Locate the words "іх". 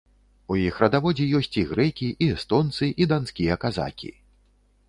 0.67-0.79